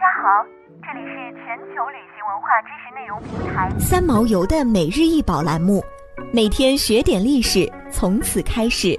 [0.00, 0.42] 家好，
[0.82, 5.84] 这里是全球旅行文化知识内容平台三毛游的每日一宝栏目，
[6.32, 8.98] 每天学点历史，从此开始。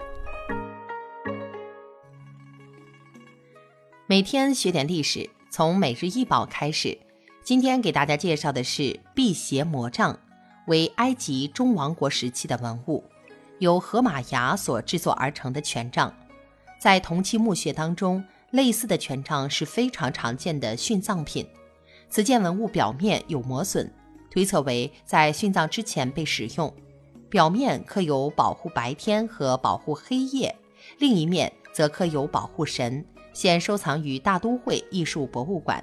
[4.05, 6.95] 每天学点历史，从每日一宝开始。
[7.41, 10.15] 今天给大家介绍的是辟邪魔杖，
[10.67, 13.03] 为埃及中王国时期的文物，
[13.57, 16.13] 由河马牙所制作而成的权杖，
[16.79, 18.23] 在铜器墓穴当中。
[18.51, 21.47] 类似的权杖是非常常见的殉葬品。
[22.09, 23.91] 此件文物表面有磨损，
[24.29, 26.73] 推测为在殉葬之前被使用。
[27.29, 30.53] 表面刻有保护白天和保护黑夜，
[30.99, 35.81] 另一面则刻有保护神，现收藏于大都会艺术博物馆。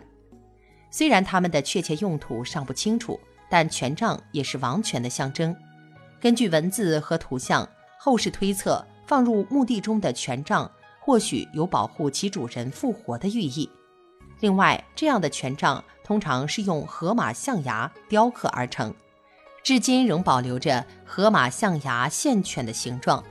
[0.91, 5.56] 虽然它们的确切用途尚不清楚，但权杖也是王权的象征。
[6.20, 7.66] 根据文字和图像，
[7.98, 10.70] 后世推测放入墓地中的权杖。
[11.08, 13.66] 或许有保护其主人复活的寓意。
[14.40, 18.94] 另外，这样的权杖通常是用河马象牙雕刻而成，
[19.64, 23.24] 至今仍保留着河马象牙线犬的形状。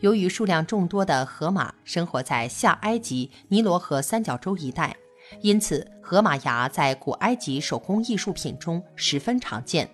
[0.00, 4.96] 由于数量众多的河马生活在下埃及尼罗河三角洲一带，
[5.42, 9.86] 因此河马牙在古埃及手工艺术品中十分常见。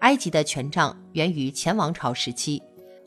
[0.00, 2.60] 埃及的权杖源于前王朝时期。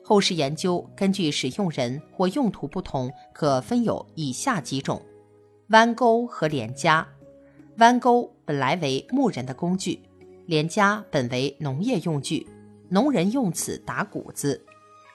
[0.07, 5.01] 后世研究根据使用人或用途不同，可分有以下几种：
[5.69, 7.05] 弯钩和连夹。
[7.79, 9.99] 弯钩本来为牧人的工具，
[10.45, 12.47] 连夹本为农业用具，
[12.87, 14.63] 农人用此打谷子。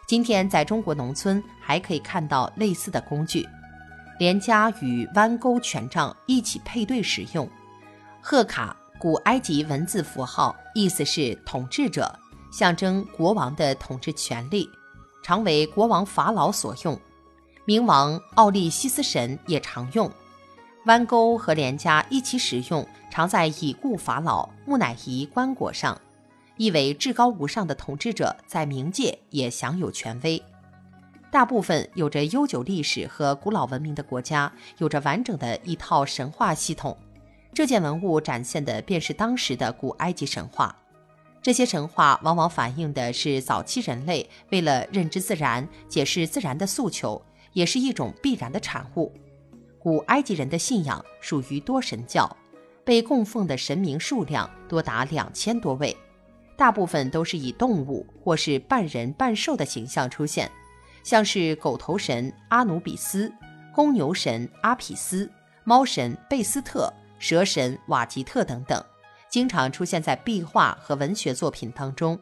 [0.08, 3.46] 今天在中国农村还可以看到类似的工具。
[4.18, 7.48] 连夹与弯钩权杖一起配对使用。
[8.20, 12.12] 贺卡，古埃及文字符号，意思是统治者，
[12.50, 14.68] 象征国王的统治权力。
[15.22, 16.98] 常为国王法老所用，
[17.66, 20.10] 冥王奥利西斯神也常用。
[20.86, 26.00] 弯钩和连夹一起使用，常在已故法老木乃伊棺椁上，
[26.56, 30.42] 意为至高无上的统治者在冥界也享有权威。
[31.30, 36.96] 大部分有着悠久历史和古老文明的国家，有着完整的一套神话系统。
[37.52, 40.74] 这件文物展现的便是当时的古埃及神话。
[41.42, 47.20] 这些神话往往反映的是早期人类为了认知自然、解释自然的诉求，
[47.54, 49.12] 也是一种必然的产物。
[49.78, 52.36] 古埃及人的信仰属于多神教，
[52.84, 55.96] 被供奉的神明数量多达两千多位，
[56.56, 60.50] 大部分都是以动物或是半人半兽的形象出现，
[61.02, 63.32] 像是狗头神阿努比斯、
[63.74, 65.30] 公牛神阿匹斯、
[65.64, 68.84] 猫神贝斯特、蛇神瓦吉特等等。
[69.30, 72.18] 经常出现在壁画和文学作品当中。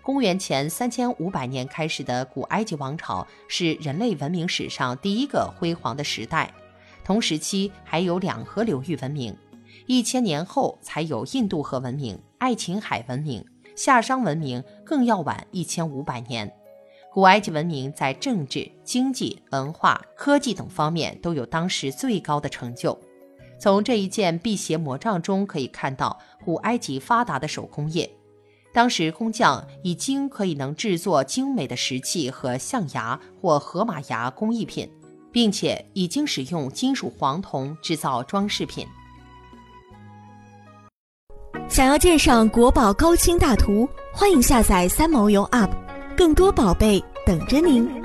[0.00, 6.52] 公元前三千五百年开始的古埃及王朝是人类文明史上第一个辉煌的时代，
[7.04, 9.36] 同时期还有两河流域文明。
[9.86, 13.44] 一千年后才有印度河文明、爱琴海文明、
[13.76, 16.50] 夏商文明，更要晚一千五百年。
[17.12, 22.98] 古埃及文明在政治、经济、文化、科技等方面都有当时最高的成就。
[23.60, 28.10] 从这一件辟邪魔杖中可以看到古埃及发达的手工业，
[28.72, 34.90] 当时工匠已经可以能制作精美的石器和象牙或河马牙工艺品，
[35.30, 38.86] 并且已经使用金属黄铜制造装饰品。
[41.68, 45.70] 想要鉴赏国宝高清大图，欢迎下载三毛游 App，
[46.16, 47.99] 更多宝贝等着您。